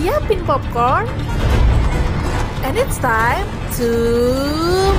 [0.00, 1.04] siapin popcorn,
[2.64, 3.44] and it's time
[3.76, 3.84] to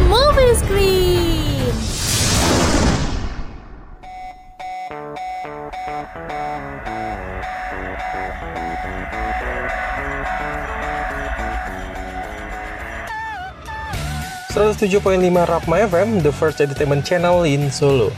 [0.05, 1.74] movie screen.
[15.18, 18.13] lima Rapma FM, the first entertainment channel in Solo.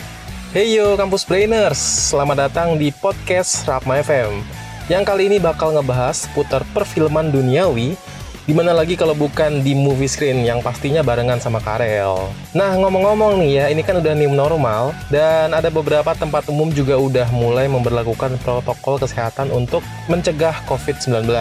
[0.51, 1.79] Hey yo Kampus Brainers,
[2.11, 7.95] selamat datang di podcast Rapma FM Yang kali ini bakal ngebahas putar perfilman duniawi
[8.43, 12.27] Di mana lagi kalau bukan di movie screen yang pastinya barengan sama Karel.
[12.51, 16.99] Nah ngomong-ngomong nih ya, ini kan udah new normal Dan ada beberapa tempat umum juga
[16.99, 19.79] udah mulai memperlakukan protokol kesehatan untuk
[20.11, 21.31] mencegah COVID-19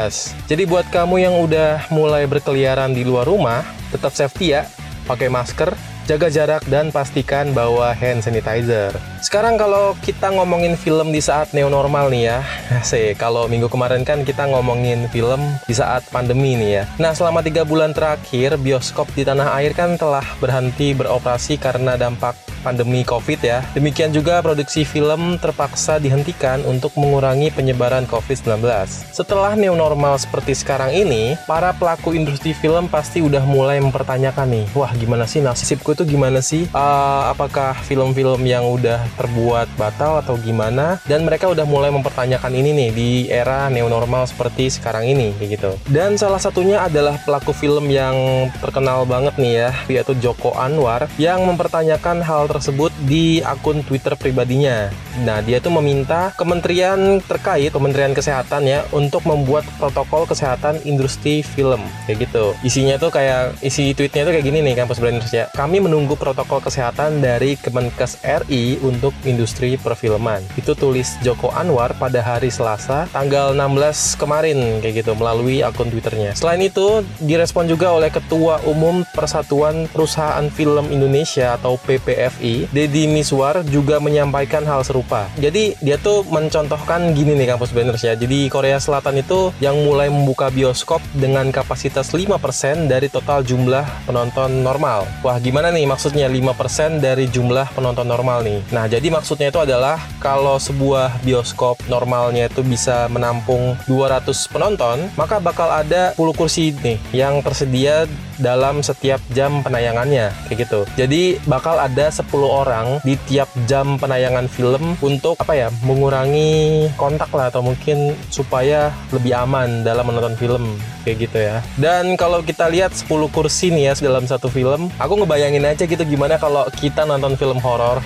[0.47, 4.71] Jadi buat kamu yang udah mulai berkeliaran di luar rumah Tetap safety ya,
[5.11, 5.75] pakai masker,
[6.07, 9.12] jaga jarak dan pastikan bawa hand sanitizer.
[9.23, 12.39] Sekarang kalau kita ngomongin film di saat neo normal nih ya,
[12.91, 16.85] sih kalau minggu kemarin kan kita ngomongin film di saat pandemi nih ya.
[16.99, 22.35] Nah selama tiga bulan terakhir bioskop di tanah air kan telah berhenti beroperasi karena dampak
[22.63, 23.63] pandemi COVID ya.
[23.75, 28.63] Demikian juga produksi film terpaksa dihentikan untuk mengurangi penyebaran COVID-19.
[29.11, 34.65] Setelah new normal seperti sekarang ini, para pelaku industri film pasti udah mulai mempertanyakan nih,
[34.73, 36.71] wah gimana sih nasibku itu gimana sih?
[36.71, 41.01] Uh, apakah film-film yang udah terbuat batal atau gimana?
[41.09, 45.75] Dan mereka udah mulai mempertanyakan ini nih di era new normal seperti sekarang ini, gitu.
[45.91, 51.43] Dan salah satunya adalah pelaku film yang terkenal banget nih ya, yaitu Joko Anwar yang
[51.43, 54.93] mempertanyakan hal tersebut di akun Twitter pribadinya.
[55.27, 61.83] Nah, dia tuh meminta kementerian terkait, Kementerian Kesehatan ya, untuk membuat protokol kesehatan industri film,
[62.07, 62.55] kayak gitu.
[62.63, 65.51] Isinya tuh kayak, isi tweetnya tuh kayak gini nih, Kampus Branders ya.
[65.51, 70.45] Kami menunggu protokol kesehatan dari Kemenkes RI untuk industri perfilman.
[70.55, 76.39] Itu tulis Joko Anwar pada hari Selasa, tanggal 16 kemarin, kayak gitu, melalui akun Twitternya.
[76.39, 83.07] Selain itu, direspon juga oleh Ketua Umum Persatuan Perusahaan Film Indonesia atau PPF RRI, Deddy
[83.07, 85.31] Miswar juga menyampaikan hal serupa.
[85.39, 88.19] Jadi dia tuh mencontohkan gini nih kampus banners ya.
[88.19, 94.67] Jadi Korea Selatan itu yang mulai membuka bioskop dengan kapasitas 5% dari total jumlah penonton
[94.67, 95.07] normal.
[95.23, 98.59] Wah, gimana nih maksudnya 5% dari jumlah penonton normal nih?
[98.75, 105.41] Nah, jadi maksudnya itu adalah kalau sebuah bioskop normalnya itu bisa menampung 200 penonton, maka
[105.41, 108.05] bakal ada 10 kursi nih yang tersedia
[108.37, 110.85] dalam setiap jam penayangannya kayak gitu.
[111.01, 117.33] Jadi bakal ada 10 orang di tiap jam penayangan film untuk apa ya mengurangi kontak
[117.33, 120.77] lah atau mungkin supaya lebih aman dalam menonton film
[121.07, 121.65] kayak gitu ya.
[121.81, 126.03] Dan kalau kita lihat 10 kursi nih ya dalam satu film, aku ngebayangin aja gitu
[126.03, 128.03] gimana kalau kita nonton film horor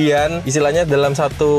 [0.00, 1.52] sendirian, istilahnya dalam satu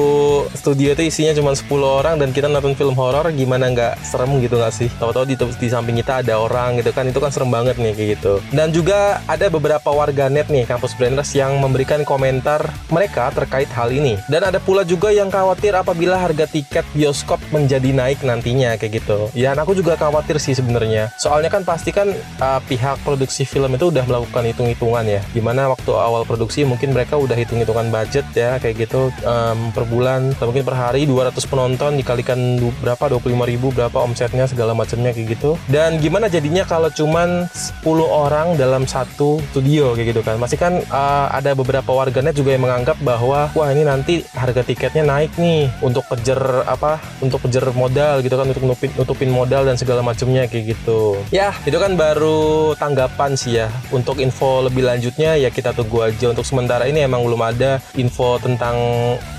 [0.58, 4.58] studio itu isinya cuma 10 orang dan kita nonton film horor gimana nggak serem gitu
[4.58, 4.90] nggak sih?
[4.98, 8.10] Tahu-tahu di, di samping kita ada orang gitu kan, itu kan serem banget nih kayak
[8.18, 8.34] gitu.
[8.50, 14.18] Dan juga ada beberapa warganet nih kampus Branders yang memberikan komentar mereka terkait hal ini.
[14.26, 19.30] Dan ada pula juga yang khawatir apabila harga tiket bioskop menjadi naik nantinya kayak gitu.
[19.38, 21.14] Ya, aku juga khawatir sih sebenarnya.
[21.22, 22.10] Soalnya kan pasti kan
[22.42, 25.22] uh, pihak produksi film itu udah melakukan hitung-hitungan ya.
[25.30, 30.34] Gimana waktu awal produksi mungkin mereka udah hitung-hitungan budget ya kayak gitu um, per bulan
[30.36, 35.38] atau mungkin per hari 200 penonton dikalikan berapa 25 ribu berapa omsetnya segala macamnya kayak
[35.38, 35.56] gitu.
[35.72, 40.38] Dan gimana jadinya kalau cuman 10 orang dalam satu studio kayak gitu kan.
[40.42, 45.08] Masih kan uh, ada beberapa warganet juga yang menganggap bahwa wah ini nanti harga tiketnya
[45.08, 49.80] naik nih untuk kejar apa untuk kejar modal gitu kan untuk nutupin, nutupin modal dan
[49.80, 51.18] segala macamnya kayak gitu.
[51.32, 53.72] Ya, itu kan baru tanggapan sih ya.
[53.90, 56.30] Untuk info lebih lanjutnya ya kita tunggu aja.
[56.36, 58.11] Untuk sementara ini emang belum ada info
[58.42, 58.76] tentang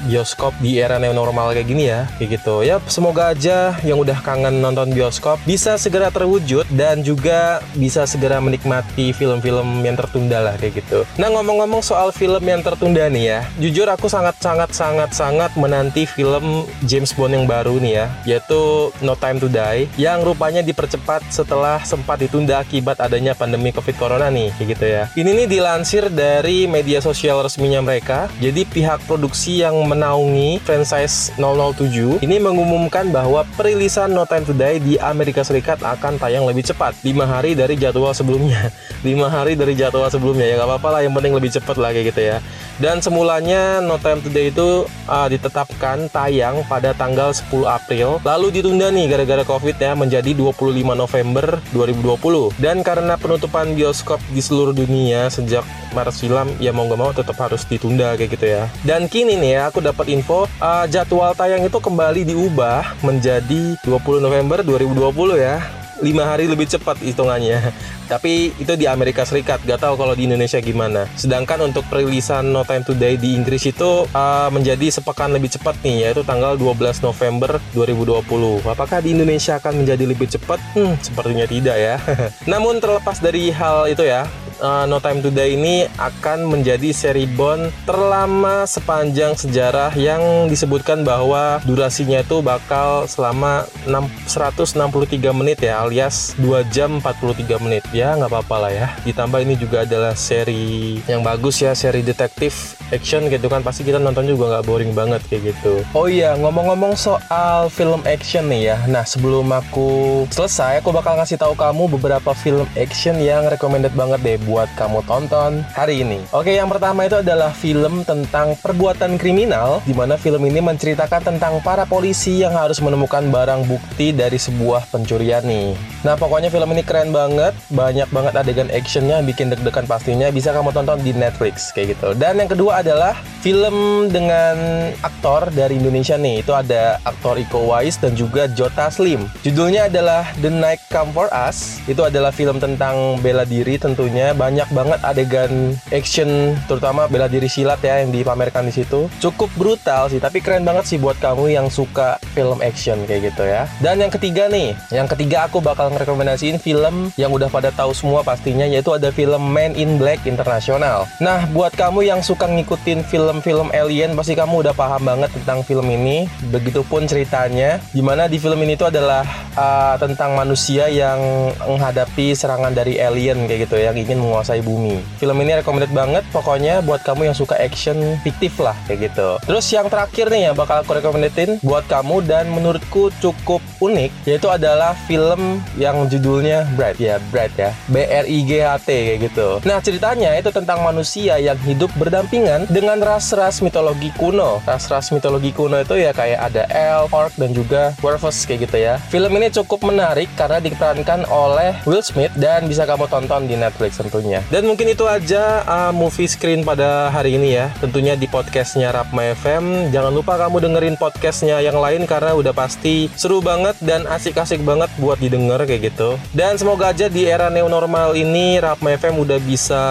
[0.06, 2.06] bioskop di era new normal kayak gini ya.
[2.20, 2.62] Kayak gitu.
[2.62, 8.38] Ya, semoga aja yang udah kangen nonton bioskop bisa segera terwujud dan juga bisa segera
[8.38, 11.02] menikmati film-film yang tertunda lah kayak gitu.
[11.18, 13.40] Nah, ngomong-ngomong soal film yang tertunda nih ya.
[13.58, 18.94] Jujur aku sangat sangat sangat sangat menanti film James Bond yang baru nih ya, yaitu
[19.02, 23.96] No Time to Die yang rupanya dipercaya cepat setelah sempat ditunda akibat adanya pandemi COVID
[23.96, 25.04] Corona nih, kayak gitu ya.
[25.16, 28.28] Ini nih dilansir dari media sosial resminya mereka.
[28.36, 34.78] Jadi pihak produksi yang menaungi franchise 007 ini mengumumkan bahwa perilisan No Time to Die
[34.78, 38.70] di Amerika Serikat akan tayang lebih cepat, 5 hari dari jadwal sebelumnya.
[39.06, 42.14] 5 hari dari jadwal sebelumnya ya nggak apa-apa lah, yang penting lebih cepat lah kayak
[42.14, 42.36] gitu ya.
[42.78, 48.54] Dan semulanya No Time to Die itu uh, ditetapkan tayang pada tanggal 10 April, lalu
[48.54, 52.58] ditunda nih gara-gara Covid ya menjadi 25 5 November 2020.
[52.58, 55.62] Dan karena penutupan bioskop di seluruh dunia sejak
[55.92, 58.68] Maret silam ya mau nggak mau tetap harus ditunda kayak gitu ya.
[58.82, 64.24] Dan kini nih ya aku dapat info uh, jadwal tayang itu kembali diubah menjadi 20
[64.24, 65.60] November 2020 ya
[66.02, 67.62] lima hari lebih cepat hitungannya.
[68.12, 71.08] Tapi itu di Amerika Serikat, gak tahu kalau di Indonesia gimana.
[71.16, 76.10] Sedangkan untuk perilisan No Time Today di Inggris itu uh, menjadi sepekan lebih cepat nih,
[76.10, 78.68] yaitu tanggal 12 November 2020.
[78.68, 80.60] Apakah di Indonesia akan menjadi lebih cepat?
[80.76, 81.96] Hmm, sepertinya tidak ya.
[82.52, 84.28] Namun terlepas dari hal itu ya,
[84.62, 91.58] uh, No Time Today ini akan menjadi seri Bond terlama sepanjang sejarah yang disebutkan bahwa
[91.66, 97.82] durasinya itu bakal selama 6, 163 menit ya alias 2 jam 43 menit.
[97.90, 98.88] Ya nggak apa-apa lah ya.
[99.02, 103.96] Ditambah ini juga adalah seri yang bagus ya seri detektif action gitu kan pasti kita
[103.98, 108.78] nonton juga nggak boring banget kayak gitu oh iya ngomong-ngomong soal film action nih ya
[108.86, 114.20] nah sebelum aku selesai aku bakal ngasih tahu kamu beberapa film action yang recommended banget
[114.20, 116.20] deh buat kamu tonton hari ini.
[116.34, 121.62] Oke, yang pertama itu adalah film tentang perbuatan kriminal, di mana film ini menceritakan tentang
[121.62, 125.78] para polisi yang harus menemukan barang bukti dari sebuah pencurian nih.
[126.02, 130.74] Nah, pokoknya film ini keren banget, banyak banget adegan actionnya, bikin deg-degan pastinya, bisa kamu
[130.74, 132.18] tonton di Netflix kayak gitu.
[132.18, 134.54] Dan yang kedua adalah film dengan
[135.02, 139.26] aktor dari Indonesia nih, itu ada aktor Iko Uwais dan juga Jota Slim.
[139.42, 144.70] Judulnya adalah The Night Come For Us, itu adalah film tentang bela diri tentunya, banyak
[144.70, 149.10] banget adegan action terutama bela diri silat ya yang dipamerkan di situ.
[149.18, 153.42] Cukup brutal sih, tapi keren banget sih buat kamu yang suka film action kayak gitu
[153.42, 153.66] ya.
[153.82, 158.22] Dan yang ketiga nih, yang ketiga aku bakal ngerekomendasiin film yang udah pada tahu semua
[158.22, 161.10] pastinya yaitu ada film Man in Black Internasional.
[161.18, 165.84] Nah, buat kamu yang suka ngikutin film-film alien pasti kamu udah paham banget tentang film
[165.90, 166.30] ini.
[166.54, 169.26] Begitupun ceritanya, di mana di film ini tuh adalah
[169.58, 175.02] uh, tentang manusia yang menghadapi serangan dari alien kayak gitu ya, yang ingin menguasai bumi.
[175.18, 179.40] Film ini recommended banget pokoknya buat kamu yang suka action fiktif lah kayak gitu.
[179.42, 184.46] Terus yang terakhir nih ya bakal aku recommendedin buat kamu dan menurutku cukup unik yaitu
[184.52, 187.72] adalah film yang judulnya Bright ya, Bright ya.
[187.88, 189.48] B R I G H T kayak gitu.
[189.64, 194.60] Nah, ceritanya itu tentang manusia yang hidup berdampingan dengan ras-ras mitologi kuno.
[194.68, 198.94] Ras-ras mitologi kuno itu ya kayak ada elf, orc dan juga werewolves kayak gitu ya.
[199.08, 203.98] Film ini cukup menarik karena diperankan oleh Will Smith dan bisa kamu tonton di Netflix
[204.00, 204.44] tentunya.
[204.52, 207.72] Dan mungkin itu aja uh, movie screen pada hari ini ya.
[207.80, 209.94] Tentunya di podcastnya Rapma FM.
[209.94, 214.90] Jangan lupa kamu dengerin podcastnya yang lain karena udah pasti seru banget dan asik-asik banget
[214.98, 216.18] buat didengar kayak gitu.
[216.34, 219.82] Dan semoga aja di era new normal ini Rapma FM udah bisa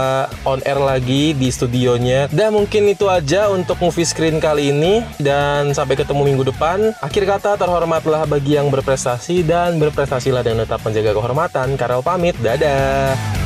[0.43, 2.27] on air lagi di studionya.
[2.31, 5.01] Dan mungkin itu aja untuk movie screen kali ini.
[5.17, 6.93] Dan sampai ketemu minggu depan.
[7.01, 11.79] Akhir kata terhormatlah bagi yang berprestasi dan berprestasilah dengan tetap menjaga kehormatan.
[11.79, 13.40] Karel pamit, dadah.